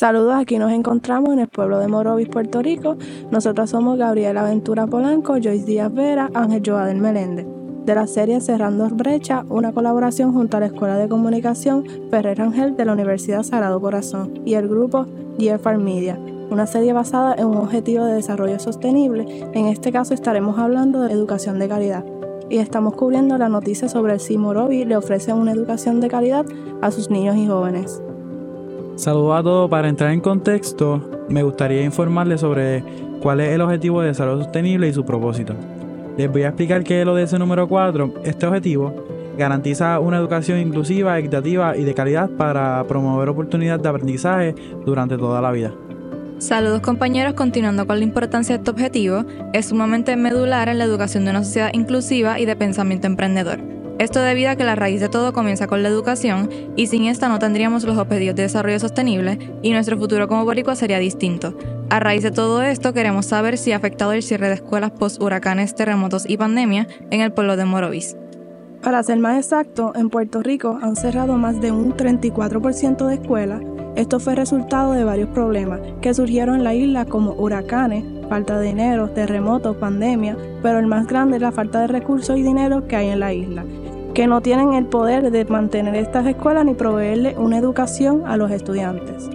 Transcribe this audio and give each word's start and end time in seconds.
Saludos, 0.00 0.32
aquí 0.34 0.56
nos 0.56 0.72
encontramos 0.72 1.34
en 1.34 1.40
el 1.40 1.48
pueblo 1.48 1.78
de 1.78 1.86
Morovis, 1.86 2.26
Puerto 2.26 2.62
Rico. 2.62 2.96
Nosotros 3.30 3.68
somos 3.68 3.98
Gabriela 3.98 4.40
Aventura 4.40 4.86
Polanco, 4.86 5.34
Joyce 5.34 5.66
Díaz 5.66 5.92
Vera, 5.92 6.30
Ángel 6.32 6.62
Joadel 6.64 6.96
Meléndez. 6.96 7.46
De 7.84 7.94
la 7.94 8.06
serie 8.06 8.40
Cerrando 8.40 8.88
Brecha, 8.88 9.44
una 9.50 9.72
colaboración 9.72 10.32
junto 10.32 10.56
a 10.56 10.60
la 10.60 10.66
Escuela 10.68 10.96
de 10.96 11.06
Comunicación 11.06 11.84
Ferrer 12.10 12.40
Ángel 12.40 12.78
de 12.78 12.86
la 12.86 12.94
Universidad 12.94 13.42
Sagrado 13.42 13.78
Corazón 13.78 14.40
y 14.46 14.54
el 14.54 14.68
grupo 14.68 15.04
GFR 15.38 15.76
Media, 15.76 16.18
una 16.50 16.66
serie 16.66 16.94
basada 16.94 17.34
en 17.34 17.48
un 17.48 17.58
objetivo 17.58 18.06
de 18.06 18.14
desarrollo 18.14 18.58
sostenible. 18.58 19.50
En 19.52 19.66
este 19.66 19.92
caso 19.92 20.14
estaremos 20.14 20.58
hablando 20.58 21.02
de 21.02 21.12
educación 21.12 21.58
de 21.58 21.68
calidad 21.68 22.06
y 22.48 22.56
estamos 22.56 22.94
cubriendo 22.94 23.36
la 23.36 23.50
noticia 23.50 23.86
sobre 23.86 24.18
si 24.18 24.38
Morovis 24.38 24.86
le 24.86 24.96
ofrece 24.96 25.34
una 25.34 25.52
educación 25.52 26.00
de 26.00 26.08
calidad 26.08 26.46
a 26.80 26.90
sus 26.90 27.10
niños 27.10 27.36
y 27.36 27.46
jóvenes. 27.46 28.00
Saludos 29.00 29.40
a 29.40 29.42
todos. 29.42 29.70
Para 29.70 29.88
entrar 29.88 30.10
en 30.10 30.20
contexto, 30.20 31.02
me 31.30 31.42
gustaría 31.42 31.82
informarles 31.82 32.42
sobre 32.42 32.84
cuál 33.22 33.40
es 33.40 33.48
el 33.48 33.62
objetivo 33.62 34.02
de 34.02 34.08
desarrollo 34.08 34.42
sostenible 34.42 34.88
y 34.88 34.92
su 34.92 35.06
propósito. 35.06 35.54
Les 36.18 36.30
voy 36.30 36.42
a 36.42 36.48
explicar 36.48 36.84
qué 36.84 37.00
es 37.00 37.06
de 37.06 37.22
ese 37.22 37.38
número 37.38 37.66
4. 37.66 38.12
Este 38.24 38.46
objetivo 38.46 39.06
garantiza 39.38 39.98
una 40.00 40.18
educación 40.18 40.58
inclusiva, 40.58 41.18
equitativa 41.18 41.78
y 41.78 41.84
de 41.84 41.94
calidad 41.94 42.28
para 42.28 42.84
promover 42.86 43.30
oportunidades 43.30 43.82
de 43.82 43.88
aprendizaje 43.88 44.54
durante 44.84 45.16
toda 45.16 45.40
la 45.40 45.50
vida. 45.50 45.72
Saludos 46.36 46.82
compañeros, 46.82 47.32
continuando 47.32 47.86
con 47.86 48.00
la 48.00 48.04
importancia 48.04 48.54
de 48.54 48.58
este 48.58 48.70
objetivo, 48.70 49.24
es 49.54 49.64
sumamente 49.64 50.14
medular 50.16 50.68
en 50.68 50.76
la 50.76 50.84
educación 50.84 51.24
de 51.24 51.30
una 51.30 51.42
sociedad 51.42 51.70
inclusiva 51.72 52.38
y 52.38 52.44
de 52.44 52.54
pensamiento 52.54 53.06
emprendedor. 53.06 53.69
Esto 54.00 54.22
debido 54.22 54.48
a 54.48 54.56
que 54.56 54.64
la 54.64 54.76
raíz 54.76 54.98
de 54.98 55.10
todo 55.10 55.34
comienza 55.34 55.66
con 55.66 55.82
la 55.82 55.90
educación 55.90 56.48
y 56.74 56.86
sin 56.86 57.04
esta 57.04 57.28
no 57.28 57.38
tendríamos 57.38 57.84
los 57.84 57.98
objetivos 57.98 58.34
de 58.34 58.44
desarrollo 58.44 58.80
sostenible 58.80 59.38
y 59.60 59.72
nuestro 59.72 59.98
futuro 59.98 60.26
como 60.26 60.46
boricua 60.46 60.74
sería 60.74 60.98
distinto. 60.98 61.54
A 61.90 62.00
raíz 62.00 62.22
de 62.22 62.30
todo 62.30 62.62
esto 62.62 62.94
queremos 62.94 63.26
saber 63.26 63.58
si 63.58 63.72
ha 63.72 63.76
afectado 63.76 64.14
el 64.14 64.22
cierre 64.22 64.48
de 64.48 64.54
escuelas 64.54 64.92
post 64.92 65.20
huracanes, 65.20 65.74
terremotos 65.74 66.24
y 66.26 66.38
pandemia 66.38 66.88
en 67.10 67.20
el 67.20 67.30
pueblo 67.30 67.58
de 67.58 67.66
Morovis. 67.66 68.16
Para 68.82 69.02
ser 69.02 69.18
más 69.18 69.36
exacto, 69.36 69.92
en 69.94 70.08
Puerto 70.08 70.42
Rico 70.42 70.78
han 70.80 70.96
cerrado 70.96 71.36
más 71.36 71.60
de 71.60 71.70
un 71.70 71.94
34% 71.94 73.06
de 73.06 73.14
escuelas. 73.16 73.60
Esto 73.96 74.18
fue 74.18 74.34
resultado 74.34 74.92
de 74.92 75.04
varios 75.04 75.28
problemas 75.28 75.78
que 76.00 76.14
surgieron 76.14 76.54
en 76.54 76.64
la 76.64 76.72
isla 76.72 77.04
como 77.04 77.34
huracanes, 77.34 78.02
falta 78.30 78.58
de 78.58 78.68
dinero, 78.68 79.10
terremotos, 79.10 79.76
pandemia, 79.76 80.38
pero 80.62 80.78
el 80.78 80.86
más 80.86 81.06
grande 81.06 81.36
es 81.36 81.42
la 81.42 81.52
falta 81.52 81.82
de 81.82 81.88
recursos 81.88 82.38
y 82.38 82.42
dinero 82.42 82.88
que 82.88 82.96
hay 82.96 83.08
en 83.08 83.20
la 83.20 83.34
isla 83.34 83.66
que 84.14 84.26
no 84.26 84.40
tienen 84.40 84.74
el 84.74 84.86
poder 84.86 85.30
de 85.30 85.44
mantener 85.44 85.94
estas 85.94 86.26
escuelas 86.26 86.64
ni 86.64 86.74
proveerle 86.74 87.36
una 87.38 87.58
educación 87.58 88.24
a 88.26 88.36
los 88.36 88.50
estudiantes. 88.50 89.28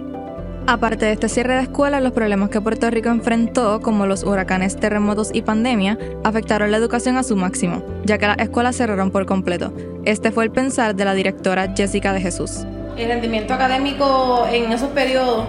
Aparte 0.68 1.06
de 1.06 1.12
este 1.12 1.28
cierre 1.28 1.54
de 1.54 1.62
escuelas, 1.62 2.02
los 2.02 2.10
problemas 2.10 2.50
que 2.50 2.60
Puerto 2.60 2.90
Rico 2.90 3.08
enfrentó, 3.08 3.80
como 3.80 4.04
los 4.06 4.24
huracanes, 4.24 4.74
terremotos 4.76 5.30
y 5.32 5.42
pandemia, 5.42 5.96
afectaron 6.24 6.72
la 6.72 6.76
educación 6.76 7.16
a 7.16 7.22
su 7.22 7.36
máximo, 7.36 7.84
ya 8.04 8.18
que 8.18 8.26
las 8.26 8.38
escuelas 8.38 8.76
cerraron 8.76 9.12
por 9.12 9.26
completo. 9.26 9.72
Este 10.04 10.32
fue 10.32 10.42
el 10.42 10.50
pensar 10.50 10.96
de 10.96 11.04
la 11.04 11.14
directora 11.14 11.72
Jessica 11.76 12.12
de 12.12 12.20
Jesús. 12.20 12.64
El 12.96 13.08
rendimiento 13.08 13.54
académico 13.54 14.44
en 14.50 14.72
esos 14.72 14.88
periodos, 14.88 15.46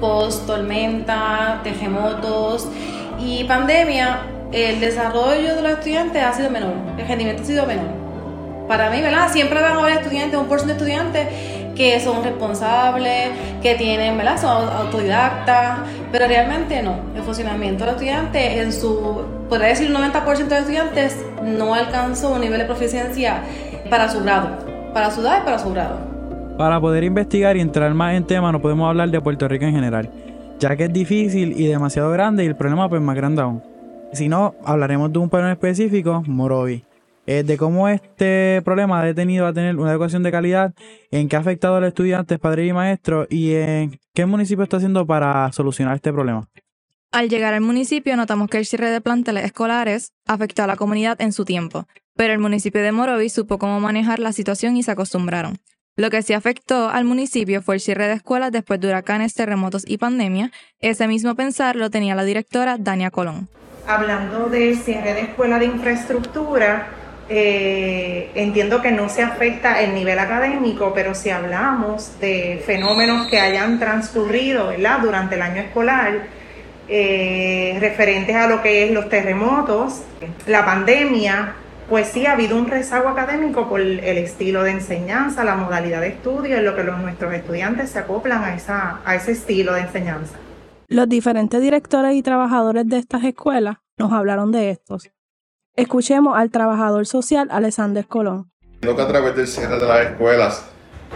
post 0.00 0.46
tormenta, 0.46 1.60
terremotos 1.62 2.66
y 3.20 3.44
pandemia, 3.44 4.20
el 4.50 4.80
desarrollo 4.80 5.56
de 5.56 5.62
los 5.62 5.72
estudiantes 5.72 6.22
ha 6.22 6.32
sido 6.32 6.50
menor, 6.50 6.72
el 6.96 7.06
rendimiento 7.06 7.42
ha 7.42 7.46
sido 7.46 7.66
menor 7.66 8.03
para 8.68 8.90
mí, 8.90 9.00
¿verdad? 9.02 9.30
Siempre 9.30 9.60
van 9.60 9.76
a 9.76 9.80
haber 9.80 9.98
estudiantes, 9.98 10.38
un 10.38 10.46
porcentaje 10.46 10.84
de 10.84 10.90
estudiantes 10.92 11.28
que 11.74 12.00
son 12.00 12.22
responsables, 12.22 13.30
que 13.62 13.74
tienen, 13.74 14.16
¿verdad? 14.16 14.40
Son 14.40 14.68
autodidactas, 14.68 15.80
pero 16.12 16.26
realmente 16.26 16.82
no. 16.82 16.98
El 17.14 17.22
funcionamiento 17.22 17.84
del 17.84 17.94
estudiante, 17.94 18.60
en 18.60 18.72
su, 18.72 19.22
podría 19.48 19.68
decir, 19.68 19.90
un 19.90 19.96
90% 19.96 20.48
de 20.48 20.58
estudiantes 20.58 21.24
no 21.42 21.74
alcanzó 21.74 22.32
un 22.32 22.40
nivel 22.40 22.60
de 22.60 22.64
proficiencia 22.64 23.42
para 23.90 24.08
su 24.08 24.22
grado, 24.22 24.50
para 24.92 25.10
su 25.10 25.20
edad 25.20 25.40
y 25.42 25.44
para 25.44 25.58
su 25.58 25.70
grado. 25.70 25.98
Para 26.56 26.80
poder 26.80 27.02
investigar 27.02 27.56
y 27.56 27.60
entrar 27.60 27.92
más 27.94 28.14
en 28.14 28.24
tema, 28.24 28.52
no 28.52 28.62
podemos 28.62 28.88
hablar 28.88 29.10
de 29.10 29.20
Puerto 29.20 29.48
Rico 29.48 29.64
en 29.64 29.74
general, 29.74 30.08
ya 30.60 30.76
que 30.76 30.84
es 30.84 30.92
difícil 30.92 31.60
y 31.60 31.66
demasiado 31.66 32.10
grande 32.12 32.44
y 32.44 32.46
el 32.46 32.54
problema 32.54 32.88
pues 32.88 33.02
más 33.02 33.16
grande 33.16 33.42
aún. 33.42 33.62
Si 34.12 34.28
no, 34.28 34.54
hablaremos 34.64 35.12
de 35.12 35.18
un 35.18 35.28
problema 35.28 35.52
específico, 35.52 36.22
Morovi 36.24 36.84
eh, 37.26 37.42
de 37.42 37.56
cómo 37.56 37.88
este 37.88 38.60
problema 38.64 39.00
ha 39.00 39.04
detenido 39.04 39.46
a 39.46 39.52
tener 39.52 39.76
una 39.76 39.92
educación 39.92 40.22
de 40.22 40.30
calidad, 40.30 40.74
en 41.10 41.28
qué 41.28 41.36
ha 41.36 41.40
afectado 41.40 41.76
a 41.76 41.80
los 41.80 41.88
estudiantes, 41.88 42.38
padres 42.38 42.68
y 42.68 42.72
maestros 42.72 43.26
y 43.30 43.54
en 43.54 43.98
qué 44.12 44.22
el 44.22 44.28
municipio 44.28 44.64
está 44.64 44.76
haciendo 44.76 45.06
para 45.06 45.50
solucionar 45.52 45.96
este 45.96 46.12
problema. 46.12 46.48
Al 47.12 47.28
llegar 47.28 47.54
al 47.54 47.60
municipio 47.60 48.16
notamos 48.16 48.48
que 48.48 48.58
el 48.58 48.66
cierre 48.66 48.90
de 48.90 49.00
planteles 49.00 49.44
escolares 49.44 50.12
afectó 50.26 50.64
a 50.64 50.66
la 50.66 50.76
comunidad 50.76 51.20
en 51.20 51.32
su 51.32 51.44
tiempo, 51.44 51.86
pero 52.16 52.32
el 52.32 52.40
municipio 52.40 52.82
de 52.82 52.92
Morovis 52.92 53.32
supo 53.32 53.58
cómo 53.58 53.78
manejar 53.80 54.18
la 54.18 54.32
situación 54.32 54.76
y 54.76 54.82
se 54.82 54.90
acostumbraron. 54.90 55.58
Lo 55.96 56.10
que 56.10 56.22
sí 56.22 56.32
afectó 56.32 56.88
al 56.88 57.04
municipio 57.04 57.62
fue 57.62 57.76
el 57.76 57.80
cierre 57.80 58.08
de 58.08 58.14
escuelas 58.14 58.50
después 58.50 58.80
de 58.80 58.88
huracanes, 58.88 59.34
terremotos 59.34 59.84
y 59.86 59.98
pandemia. 59.98 60.50
Ese 60.80 61.06
mismo 61.06 61.36
pensar 61.36 61.76
lo 61.76 61.88
tenía 61.88 62.16
la 62.16 62.24
directora 62.24 62.78
Dania 62.78 63.12
Colón. 63.12 63.48
Hablando 63.86 64.48
del 64.48 64.76
cierre 64.76 65.14
de 65.14 65.20
escuela 65.20 65.60
de 65.60 65.66
infraestructura, 65.66 66.88
eh, 67.28 68.30
entiendo 68.34 68.82
que 68.82 68.92
no 68.92 69.08
se 69.08 69.22
afecta 69.22 69.80
el 69.80 69.94
nivel 69.94 70.18
académico, 70.18 70.92
pero 70.94 71.14
si 71.14 71.30
hablamos 71.30 72.18
de 72.20 72.62
fenómenos 72.64 73.28
que 73.28 73.40
hayan 73.40 73.78
transcurrido 73.78 74.72
durante 75.02 75.36
el 75.36 75.42
año 75.42 75.62
escolar, 75.62 76.26
eh, 76.88 77.78
referentes 77.80 78.36
a 78.36 78.46
lo 78.46 78.62
que 78.62 78.84
es 78.84 78.90
los 78.90 79.08
terremotos, 79.08 80.02
la 80.46 80.64
pandemia, 80.66 81.54
pues 81.88 82.08
sí 82.08 82.26
ha 82.26 82.32
habido 82.32 82.56
un 82.56 82.68
rezago 82.68 83.08
académico 83.08 83.68
por 83.68 83.80
el 83.80 84.00
estilo 84.18 84.62
de 84.62 84.72
enseñanza, 84.72 85.44
la 85.44 85.54
modalidad 85.54 86.00
de 86.00 86.08
estudio, 86.08 86.56
en 86.58 86.64
lo 86.64 86.76
que 86.76 86.84
nuestros 86.84 87.32
estudiantes 87.32 87.90
se 87.90 87.98
acoplan 88.00 88.42
a, 88.42 89.00
a 89.04 89.14
ese 89.14 89.32
estilo 89.32 89.72
de 89.72 89.80
enseñanza. 89.82 90.34
Los 90.88 91.08
diferentes 91.08 91.60
directores 91.60 92.14
y 92.14 92.22
trabajadores 92.22 92.86
de 92.86 92.98
estas 92.98 93.24
escuelas 93.24 93.76
nos 93.98 94.12
hablaron 94.12 94.52
de 94.52 94.70
estos. 94.70 95.10
Escuchemos 95.76 96.38
al 96.38 96.52
trabajador 96.52 97.04
social 97.04 97.48
Alexander 97.50 98.06
Colón. 98.06 98.48
que 98.80 98.88
a 98.88 99.08
través 99.08 99.34
del 99.34 99.48
cierre 99.48 99.76
de 99.76 99.84
las 99.84 100.06
escuelas 100.06 100.70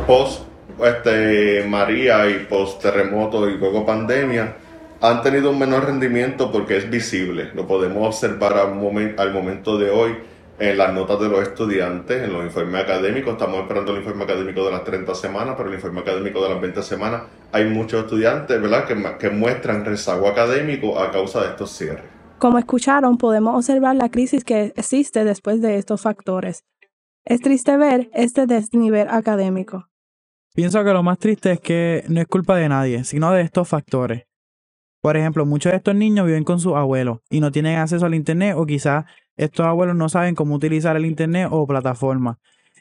post 0.04 0.42
este, 0.84 1.64
María 1.69 2.28
y 2.28 2.44
post 2.46 2.82
terremoto 2.82 3.48
y 3.48 3.56
luego 3.56 3.86
pandemia 3.86 4.56
han 5.00 5.22
tenido 5.22 5.52
un 5.52 5.60
menor 5.60 5.86
rendimiento 5.86 6.50
porque 6.50 6.76
es 6.76 6.91
visible. 6.91 7.52
Lo 7.54 7.69
podemos 7.69 8.04
observar 8.04 8.54
al, 8.54 8.74
momento 9.32 9.78
de 9.78 9.91
hoy 9.91 10.16
en 10.58 10.76
las 10.76 10.92
notas 10.92 11.20
de 11.20 11.28
los 11.28 11.40
estudiantes, 11.40 12.25
en 12.25 12.32
los 12.32 12.42
informes 12.42 12.82
académicos. 12.82 13.34
Estamos 13.34 13.60
esperando 13.60 13.92
el 13.92 13.98
informe 13.98 14.25
académico 14.25 14.64
de 14.64 14.72
las 14.72 14.82
30 14.82 15.14
semanas, 15.14 15.54
pero 15.56 15.69
el 15.69 15.76
informe 15.76 16.00
académico 16.00 16.42
de 16.42 16.48
las 16.48 16.60
20 16.60 16.82
semanas 16.82 17.22
hay 17.52 17.66
muchos 17.66 18.02
estudiantes 18.02 18.60
¿verdad? 18.60 19.19
Que 19.19 19.30
muestran 19.30 19.84
rezago 19.84 20.26
académico 20.26 20.98
a 20.98 21.12
causa 21.12 21.42
de 21.42 21.50
estos 21.50 21.70
cierres. 21.70 22.18
Como 22.38 22.59
escucharon, 22.59 23.19
podemos 23.19 23.56
observar 23.56 23.97
la 23.97 24.10
crisis 24.10 24.44
que 24.44 24.72
existe 24.76 25.25
después 25.25 25.60
de 25.60 25.76
estos 25.76 26.03
factores. 26.03 26.65
Es 27.25 27.41
triste 27.41 27.76
ver 27.76 28.10
este 28.15 28.47
desnivel 28.47 29.09
académico. 29.10 29.88
Pienso 30.54 30.84
que 30.84 30.93
lo 30.93 31.03
más 31.03 31.19
triste 31.19 31.53
es 31.53 31.60
que 31.60 32.04
no 32.09 32.21
es 32.21 32.28
culpa 32.28 32.56
de 32.56 32.69
nadie, 32.69 33.03
sino 33.03 33.32
de 33.32 33.43
estos 33.43 33.69
factores. 33.69 34.25
Por 35.00 35.16
ejemplo, 35.16 35.46
muchos 35.46 35.73
de 35.73 35.79
estos 35.79 35.96
niños 35.96 36.26
viven 36.26 36.44
con 36.44 36.61
sus 36.61 36.75
abuelos 36.75 37.19
y 37.29 37.40
no 37.40 37.50
tienen 37.50 37.76
acceso 37.76 38.06
al 38.06 38.14
Internet 38.14 38.55
o 38.56 38.67
quizás 38.67 39.05
estos 39.37 39.67
abuelos 39.67 39.96
no 39.96 40.08
saben 40.08 40.37
cómo 40.37 40.55
utilizar 40.55 40.96
el 40.96 41.06
Internet 41.06 41.49
o 41.50 41.67
plataformas. 41.67 42.37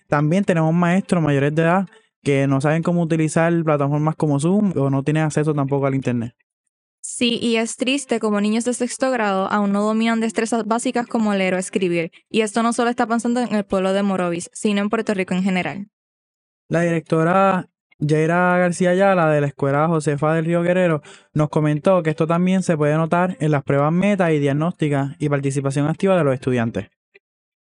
También 0.07 0.43
tenemos 0.43 0.71
maestros 0.73 1.23
mayores 1.23 1.53
de 1.55 1.63
edad 1.63 1.87
que 2.23 2.45
no 2.45 2.61
saben 2.61 2.83
cómo 2.83 3.01
utilizar 3.01 3.51
plataformas 3.63 4.15
como 4.15 4.39
Zoom 4.39 4.73
o 4.77 4.91
no 4.91 5.01
tienen 5.03 5.23
acceso 5.23 5.53
tampoco 5.55 5.87
al 5.87 5.95
Internet. 5.95 6.35
Sí, 7.09 7.39
y 7.41 7.55
es 7.55 7.77
triste 7.77 8.19
como 8.19 8.41
niños 8.41 8.65
de 8.65 8.73
sexto 8.73 9.09
grado 9.11 9.47
aún 9.49 9.71
no 9.71 9.81
dominan 9.81 10.19
destrezas 10.19 10.65
básicas 10.65 11.07
como 11.07 11.33
leer 11.33 11.53
o 11.53 11.57
escribir, 11.57 12.11
y 12.29 12.41
esto 12.41 12.63
no 12.63 12.73
solo 12.73 12.89
está 12.89 13.07
pasando 13.07 13.39
en 13.39 13.55
el 13.55 13.63
pueblo 13.63 13.93
de 13.93 14.03
Morovis, 14.03 14.49
sino 14.51 14.81
en 14.81 14.89
Puerto 14.89 15.13
Rico 15.13 15.33
en 15.33 15.41
general. 15.41 15.87
La 16.67 16.81
directora 16.81 17.69
Jaira 17.97 18.57
García 18.57 18.89
Ayala 18.89 19.29
de 19.29 19.39
la 19.39 19.47
Escuela 19.47 19.87
Josefa 19.87 20.33
del 20.33 20.43
Río 20.43 20.61
Guerrero 20.61 21.01
nos 21.33 21.47
comentó 21.47 22.03
que 22.03 22.09
esto 22.09 22.27
también 22.27 22.61
se 22.61 22.75
puede 22.75 22.97
notar 22.97 23.37
en 23.39 23.51
las 23.51 23.63
pruebas 23.63 23.93
meta 23.93 24.33
y 24.33 24.39
diagnósticas 24.39 25.15
y 25.17 25.29
participación 25.29 25.87
activa 25.87 26.17
de 26.17 26.25
los 26.25 26.33
estudiantes. 26.33 26.89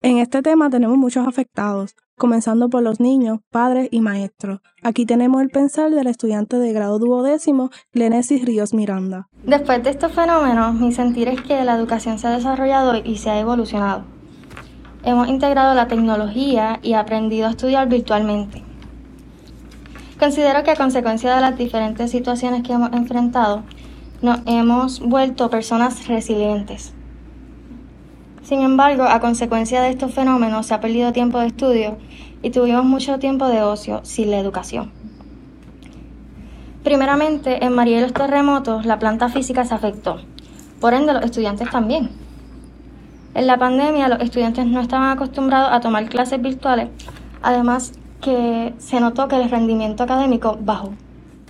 En 0.02 0.18
este 0.18 0.42
tema 0.42 0.72
tenemos 0.72 0.98
muchos 0.98 1.28
afectados, 1.28 1.96
comenzando 2.19 2.69
por 2.69 2.83
los 2.83 3.00
niños, 3.00 3.39
padres 3.50 3.89
y 3.89 4.01
maestros. 4.01 4.60
Aquí 4.83 5.07
tenemos 5.07 5.42
el 5.42 5.50
pensar 5.50 5.89
del 5.89 6.06
estudiante 6.06 6.60
de 6.60 6.71
grado 6.71 7.00
duodécimo, 7.00 7.71
Glenesis 7.92 8.45
Ríos 8.45 8.75
Miranda. 8.75 9.27
Después 9.44 9.81
de 9.83 9.89
estos 9.89 10.12
fenómenos, 10.12 10.75
mi 10.75 10.92
sentir 10.92 11.27
es 11.30 11.42
que 11.42 11.63
la 11.63 11.75
educación 11.75 12.19
se 12.19 12.27
ha 12.27 12.31
desarrollado 12.31 12.95
y 13.04 13.18
se 13.18 13.31
ha 13.31 13.39
evolucionado. 13.39 14.04
Hemos 15.04 15.30
integrado 15.30 15.74
la 15.74 15.88
tecnología 15.88 16.80
y 16.83 16.94
aprendido 16.94 17.48
a 17.48 17.51
estudiar 17.51 17.89
virtualmente. 17.89 18.63
Considero 20.19 20.63
que 20.63 20.71
a 20.71 20.75
consecuencia 20.75 21.33
de 21.33 21.42
las 21.42 21.57
diferentes 21.57 22.12
situaciones 22.12 22.62
que 22.62 22.74
hemos 22.74 22.92
enfrentado, 22.92 23.63
nos 24.21 24.42
hemos 24.45 25.00
vuelto 25.00 25.50
personas 25.50 26.07
resilientes. 26.07 26.94
Sin 28.44 28.62
embargo, 28.62 29.04
a 29.04 29.20
consecuencia 29.20 29.82
de 29.82 29.90
estos 29.90 30.14
fenómenos 30.14 30.66
se 30.66 30.74
ha 30.74 30.82
perdido 30.82 31.12
tiempo 31.12 31.40
de 31.40 31.48
estudio 31.48 31.98
y 32.42 32.50
tuvimos 32.52 32.86
mucho 32.86 33.20
tiempo 33.20 33.48
de 33.48 33.62
ocio 33.62 34.00
sin 34.04 34.32
la 34.32 34.40
educación. 34.40 34.92
Primeramente, 36.84 37.64
en 37.64 37.74
María 37.74 38.02
los 38.02 38.14
terremotos, 38.14 38.86
la 38.86 38.98
planta 39.00 39.30
física 39.30 39.66
se 39.66 39.76
afectó, 39.76 40.22
por 40.80 40.94
ende 40.94 41.14
los 41.14 41.24
estudiantes 41.24 41.70
también. 41.70 42.10
En 43.36 43.48
la 43.48 43.58
pandemia, 43.58 44.08
los 44.08 44.22
estudiantes 44.22 44.66
no 44.66 44.80
estaban 44.80 45.12
acostumbrados 45.12 45.72
a 45.72 45.82
tomar 45.82 46.08
clases 46.10 46.42
virtuales, 46.42 46.90
además 47.42 47.92
que 48.22 48.74
se 48.78 49.00
notó 49.00 49.28
que 49.28 49.36
el 49.36 49.50
rendimiento 49.50 50.04
académico 50.04 50.58
bajó. 50.60 50.94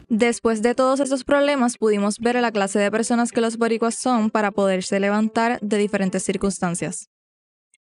Después 0.10 0.64
de 0.64 0.74
todos 0.74 1.00
esos 1.00 1.24
problemas, 1.24 1.78
pudimos 1.78 2.18
ver 2.18 2.36
la 2.42 2.52
clase 2.52 2.80
de 2.80 2.90
personas 2.90 3.32
que 3.32 3.42
los 3.42 3.58
boricuas 3.58 3.94
son 3.94 4.32
para 4.32 4.50
poderse 4.50 5.00
levantar 5.00 5.60
de 5.62 5.78
diferentes 5.78 6.24
circunstancias. 6.24 7.12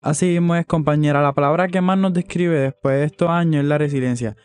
Así 0.02 0.26
mismo 0.26 0.56
es, 0.56 0.66
compañera, 0.66 1.22
la 1.22 1.32
palabra 1.32 1.70
que 1.70 1.80
más 1.80 1.98
nos 1.98 2.14
describe 2.14 2.60
después 2.60 2.98
de 2.98 3.06
estos 3.06 3.30
años 3.30 3.64
es 3.64 3.70
la 3.70 3.78
resiliencia, 3.78 4.36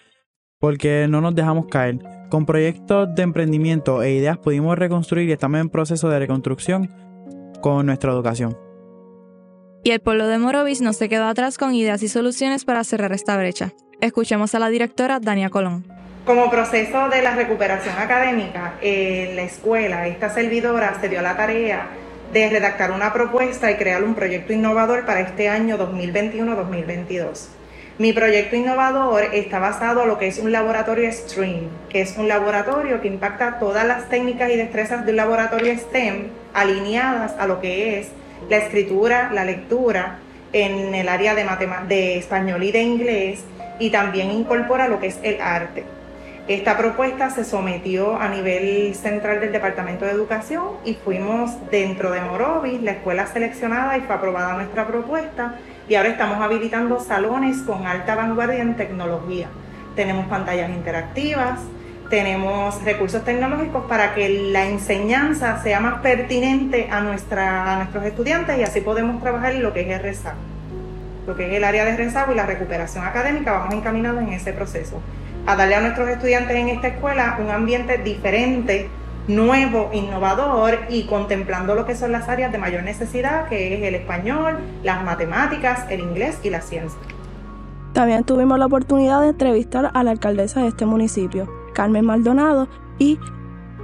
porque 0.61 1.09
no 1.09 1.21
nos 1.21 1.35
dejamos 1.35 1.67
caer. 1.67 1.99
Con 2.31 2.47
proyectos 2.47 3.09
de 3.17 3.23
emprendimiento 3.23 4.01
e 4.01 4.13
ideas 4.13 4.39
pudimos 4.39 4.79
reconstruir 4.79 5.29
y 5.29 5.33
estamos 5.33 5.61
en 5.61 5.69
proceso 5.69 6.09
de 6.09 6.21
reconstrucción 6.21 6.89
con 7.61 7.87
nuestra 7.87 8.13
educación. 8.13 8.57
Y 9.83 9.91
el 9.91 10.01
pueblo 10.01 10.29
de 10.29 10.39
Morovis 10.39 10.83
no 10.83 10.93
se 10.93 11.09
quedó 11.09 11.25
atrás 11.25 11.59
con 11.59 11.75
ideas 11.75 12.03
y 12.05 12.09
soluciones 12.09 12.65
para 12.65 12.85
cerrar 12.85 13.13
esta 13.13 13.37
brecha. 13.37 13.73
Escuchemos 14.01 14.55
a 14.55 14.61
la 14.61 14.69
directora 14.69 15.19
Dania 15.19 15.51
Colón. 15.51 15.96
Como 16.27 16.51
proceso 16.51 17.09
de 17.09 17.23
la 17.23 17.37
recuperación 17.37 17.97
académica, 17.97 18.75
en 18.81 19.37
la 19.37 19.43
escuela, 19.43 20.09
esta 20.09 20.29
servidora 20.29 20.99
se 21.01 21.09
dio 21.09 21.23
la 21.23 21.37
tarea 21.37 21.87
de 22.33 22.51
redactar 22.51 22.91
una 22.91 23.13
propuesta 23.13 23.71
y 23.71 23.77
crear 23.77 24.03
un 24.03 24.17
proyecto 24.17 24.53
innovador 24.53 25.07
para 25.07 25.21
este 25.21 25.49
año 25.49 25.79
2021-2022. 25.79 27.47
Mi 27.99 28.13
proyecto 28.13 28.57
innovador 28.57 29.23
está 29.35 29.61
basado 29.61 30.03
en 30.03 30.09
lo 30.09 30.19
que 30.19 30.27
es 30.27 30.41
un 30.41 30.51
laboratorio 30.51 31.13
STREAM, 31.13 31.69
que 31.89 32.01
es 32.01 32.17
un 32.17 32.27
laboratorio 32.27 33.01
que 33.01 33.07
impacta 33.07 33.61
todas 33.61 33.87
las 33.87 34.09
técnicas 34.09 34.51
y 34.51 34.57
destrezas 34.57 35.07
de 35.07 35.13
un 35.13 35.19
laboratorio 35.19 35.79
STEM 35.79 36.27
alineadas 36.55 37.37
a 37.39 37.47
lo 37.47 37.61
que 37.61 38.01
es 38.01 38.09
la 38.51 38.57
escritura, 38.57 39.31
la 39.33 39.45
lectura 39.45 40.19
en 40.53 40.93
el 40.93 41.09
área 41.09 41.37
de, 41.37 41.47
de 41.87 42.19
español 42.19 42.65
y 42.65 42.73
de 42.73 42.83
inglés 42.83 43.45
y 43.79 43.91
también 43.91 44.33
incorpora 44.33 44.89
lo 44.89 44.99
que 44.99 45.07
es 45.07 45.21
el 45.23 45.41
arte. 45.41 45.96
Esta 46.49 46.79
propuesta 46.79 47.29
se 47.31 47.45
sometió 47.45 48.21
a 48.21 48.29
nivel 48.29 48.95
central 48.95 49.41
del 49.41 49.51
Departamento 49.51 50.05
de 50.05 50.13
Educación 50.13 50.63
y 50.85 50.95
fuimos 50.95 51.51
dentro 51.73 52.13
de 52.13 52.21
Morovis, 52.21 52.81
la 52.83 52.93
escuela 52.93 53.27
seleccionada 53.27 53.99
y 53.99 54.03
fue 54.03 54.15
aprobada 54.15 54.55
nuestra 54.55 54.87
propuesta 54.87 55.57
y 55.89 55.97
ahora 55.97 56.11
estamos 56.11 56.41
habilitando 56.41 57.01
salones 57.01 57.63
con 57.63 57.85
alta 57.85 58.15
vanguardia 58.15 58.63
en 58.63 58.77
tecnología. 58.77 59.49
Tenemos 59.97 60.27
pantallas 60.29 60.71
interactivas, 60.71 61.59
tenemos 62.11 62.81
recursos 62.85 63.25
tecnológicos 63.25 63.85
para 63.87 64.15
que 64.15 64.29
la 64.29 64.67
enseñanza 64.67 65.61
sea 65.65 65.81
más 65.81 66.01
pertinente 66.01 66.87
a, 66.93 67.01
nuestra, 67.01 67.73
a 67.73 67.77
nuestros 67.79 68.05
estudiantes 68.05 68.57
y 68.57 68.63
así 68.63 68.83
podemos 68.83 69.21
trabajar 69.21 69.51
en 69.51 69.65
lo 69.65 69.73
que 69.73 69.81
es 69.81 69.89
el 69.89 70.01
rezago. 70.01 70.39
Lo 71.27 71.35
que 71.35 71.49
es 71.49 71.55
el 71.55 71.65
área 71.65 71.85
de 71.85 71.97
rezago 71.97 72.31
y 72.31 72.37
la 72.37 72.47
recuperación 72.47 73.05
académica, 73.05 73.51
vamos 73.51 73.75
encaminados 73.75 74.23
en 74.23 74.33
ese 74.33 74.53
proceso 74.53 75.03
a 75.47 75.57
darle 75.57 75.77
a 75.77 75.81
nuestros 75.81 76.09
estudiantes 76.09 76.57
en 76.57 76.69
esta 76.69 76.89
escuela 76.89 77.39
un 77.41 77.51
ambiente 77.51 77.99
diferente, 77.99 78.89
nuevo, 79.29 79.91
innovador 79.93 80.79
y 80.89 81.05
contemplando 81.05 81.75
lo 81.75 81.87
que 81.87 81.95
son 81.95 82.13
las 82.13 82.29
áreas 82.29 82.53
de 82.53 82.59
mayor 82.59 82.83
necesidad, 82.83 83.49
que 83.49 83.75
es 83.75 83.83
el 83.83 83.95
español, 83.95 84.59
las 84.83 85.05
matemáticas, 85.05 85.85
el 85.91 86.01
inglés 86.01 86.39
y 86.43 86.51
la 86.51 86.61
ciencia. 86.61 86.99
También 87.93 88.25
tuvimos 88.25 88.59
la 88.59 88.67
oportunidad 88.67 89.23
de 89.23 89.29
entrevistar 89.29 89.91
a 89.95 90.03
la 90.03 90.11
alcaldesa 90.11 90.61
de 90.61 90.69
este 90.69 90.85
municipio, 90.85 91.49
Carmen 91.73 92.05
Maldonado, 92.05 92.69
y 92.99 93.19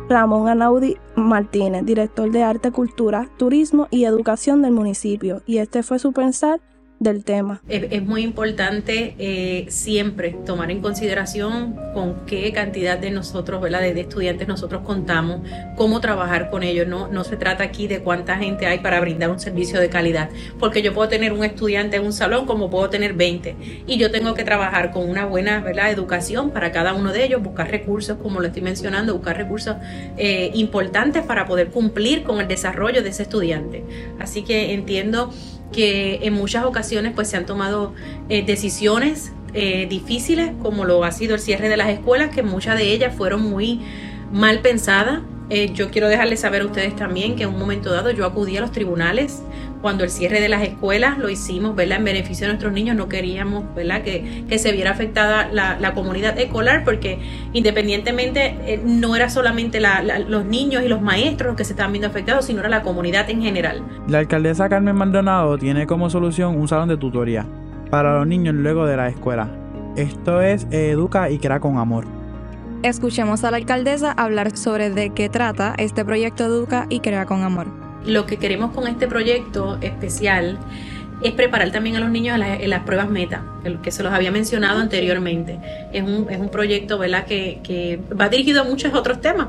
Ramón 0.09 0.49
Anaudi 0.49 0.99
Martínez, 1.17 1.85
director 1.85 2.31
de 2.31 2.43
Arte, 2.43 2.73
Cultura, 2.73 3.29
Turismo 3.37 3.89
y 3.91 4.05
Educación 4.05 4.63
del 4.63 4.73
municipio, 4.73 5.43
y 5.47 5.59
este 5.59 5.83
fue 5.83 5.99
su 5.99 6.13
pensar 6.13 6.61
del 7.03 7.25
tema. 7.25 7.61
Es, 7.69 8.03
muy 8.03 8.23
importante 8.23 9.15
eh, 9.19 9.67
siempre 9.69 10.37
tomar 10.47 10.71
en 10.71 10.81
consideración 10.81 11.77
con 11.95 12.25
qué 12.27 12.53
cantidad 12.53 12.99
de 12.99 13.11
nosotros, 13.11 13.61
¿verdad? 13.61 13.81
De, 13.81 14.01
estudiantes 14.01 14.49
nosotros 14.49 14.83
contamos, 14.85 15.41
cómo 15.77 16.01
trabajar 16.01 16.51
con 16.51 16.63
ellos. 16.63 16.87
No, 16.87 17.09
no 17.09 17.25
se 17.25 17.37
trata 17.37 17.65
aquí 17.65 17.87
de 17.87 18.01
cuánta 18.01 18.37
gente 18.37 18.67
hay 18.67 18.79
para 18.79 19.01
brindar 19.01 19.31
un 19.31 19.41
servicio 19.41 19.81
de 19.81 19.89
calidad, 19.89 20.31
porque 20.59 20.83
yo 20.83 20.93
puedo 20.93 21.09
tener 21.09 21.33
un 21.33 21.45
estudiante 21.45 21.97
en 21.97 22.05
un 22.05 22.13
salón 22.13 22.47
como 22.47 22.71
puedo 22.71 22.89
tener 22.91 23.15
20 23.15 23.85
y 23.87 23.97
yo 23.99 24.11
tengo 24.11 24.35
que 24.35 24.45
trabajar 24.45 24.91
con 24.91 25.09
una 25.09 25.27
buena 25.27 25.63
educación 25.91 26.51
para 26.51 26.73
cada 26.73 26.95
uno 26.95 27.13
de 27.13 27.25
ellos, 27.25 27.43
buscar 27.43 27.71
recursos, 27.71 28.19
como 28.23 28.41
lo 28.41 28.47
estoy 28.47 28.63
mencionando, 28.63 29.15
buscar 29.15 29.37
recursos 29.37 29.77
eh, 30.17 30.51
importantes 30.55 31.25
para 31.25 31.47
poder 31.47 31.69
cumplir 31.69 32.23
con 32.23 32.41
el 32.41 32.49
desarrollo 32.49 33.03
de 33.03 33.11
ese 33.11 33.23
estudiante. 33.23 33.85
Así 34.19 34.43
que 34.43 34.73
entiendo 34.73 35.31
que 35.73 36.21
en 36.23 36.35
muchas 36.35 36.65
ocasiones 36.65 37.13
pues 37.15 37.29
se 37.29 37.37
han 37.37 37.47
tomado 37.47 37.95
eh, 38.29 38.45
decisiones 38.45 39.33
eh, 39.55 39.87
difíciles 39.89 40.53
como 40.63 40.85
lo 40.85 41.05
ha 41.05 41.13
sido 41.13 41.35
el 41.35 41.41
cierre 41.41 41.69
de 41.69 41.77
las 41.77 41.91
escuelas 41.91 42.35
que 42.35 42.43
muchas 42.43 42.79
de 42.79 42.93
ellas 42.93 43.15
fueron 43.15 43.43
muy 43.43 43.81
mal 44.33 44.61
pensadas. 44.61 45.21
Eh, 45.51 45.73
yo 45.75 45.91
quiero 45.91 46.09
dejarles 46.09 46.41
saber 46.41 46.63
a 46.63 46.67
ustedes 46.67 46.97
también 46.97 47.37
que 47.37 47.43
en 47.43 47.51
un 47.51 47.59
momento 47.59 47.93
dado 47.93 48.11
yo 48.11 48.25
acudí 48.25 48.57
a 48.57 48.61
los 48.63 48.73
tribunales 48.73 49.43
cuando 49.83 50.05
el 50.05 50.11
cierre 50.11 50.41
de 50.41 50.49
las 50.49 50.63
escuelas 50.63 51.19
lo 51.19 51.29
hicimos, 51.29 51.75
¿verdad? 51.75 51.99
En 51.99 52.05
beneficio 52.05 52.47
de 52.47 52.53
nuestros 52.53 52.73
niños, 52.73 52.97
no 52.97 53.09
queríamos, 53.09 53.65
¿verdad? 53.75 54.03
Que, 54.03 54.45
que 54.49 54.59
se 54.59 54.73
viera 54.73 54.93
afectada 54.93 55.49
la, 55.53 55.93
comunidad 55.93 56.39
escolar 56.39 56.85
porque 56.85 57.19
independientemente 57.53 58.57
eh, 58.67 58.81
no 58.83 59.15
era 59.15 59.29
solamente 59.29 59.79
los 59.81 60.47
niños 60.47 60.83
y 60.85 60.89
los 60.89 61.03
maestros 61.03 61.49
los 61.49 61.57
que 61.57 61.65
se 61.65 61.73
estaban 61.73 61.93
viendo 61.93 62.09
afectados, 62.09 62.47
sino 62.47 62.61
era 62.61 62.71
la 62.71 62.83
comunidad 62.83 63.29
en 63.29 63.43
general. 63.43 63.83
La 64.09 64.21
alcaldesa 64.21 64.69
Carmen 64.69 64.97
Maldonado 64.97 65.59
tiene 65.59 65.87
como 65.87 66.09
solución 66.09 66.57
un 66.57 66.69
salón 66.69 66.89
de 66.89 66.97
tutoría 66.97 67.45
para 67.91 68.19
los 68.19 68.27
niños 68.27 68.55
luego 68.55 68.87
de 68.87 68.97
la 68.97 69.09
escuela. 69.09 69.51
Esto 69.97 70.41
es 70.41 70.67
Educa 70.71 71.29
y 71.29 71.39
Crea 71.39 71.61
con 71.61 71.77
Amor. 71.77 72.07
Escuchemos 72.83 73.45
a 73.45 73.51
la 73.51 73.59
alcaldesa 73.59 74.13
hablar 74.13 74.57
sobre 74.57 74.91
de 74.91 75.11
qué 75.11 75.29
trata 75.29 75.75
este 75.77 76.05
proyecto 76.05 76.45
Educa 76.45 76.87
y 76.89 77.01
Crea 77.01 77.27
con 77.27 77.43
Amor. 77.43 77.82
Lo 78.07 78.27
que 78.27 78.37
queremos 78.37 78.73
con 78.73 78.87
este 78.87 79.07
proyecto 79.07 79.79
especial 79.81 80.59
es 81.23 81.33
preparar 81.33 81.71
también 81.71 81.97
a 81.97 82.01
los 82.01 82.11
niños 82.11 82.39
en, 82.41 82.71
las 82.71 82.83
pruebas 82.83 83.09
meta, 83.09 83.45
que 83.83 83.91
se 83.91 84.03
los 84.03 84.13
había 84.13 84.33
mencionado 84.33 84.81
anteriormente. 84.81 85.59
Es 85.93 86.03
un, 86.03 86.29
es 86.29 86.41
un 86.41 86.49
proyecto 86.49 86.99
¿verdad? 86.99 87.27
Que, 87.27 87.61
que 87.63 88.01
va 88.19 88.29
dirigido 88.29 88.63
a 88.63 88.65
muchos 88.65 88.93
otros 88.95 89.21
temas. 89.21 89.49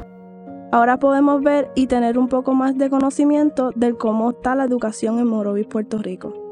Ahora 0.72 0.98
podemos 0.98 1.44
ver 1.44 1.70
y 1.76 1.88
tener 1.88 2.18
un 2.18 2.28
poco 2.28 2.54
más 2.54 2.78
de 2.78 2.90
conocimiento 2.90 3.72
de 3.76 3.94
cómo 3.94 4.32
está 4.32 4.56
la 4.56 4.64
educación 4.64 5.20
en 5.20 5.28
Morovis, 5.28 5.68
Puerto 5.68 6.00
Rico. 6.00 6.43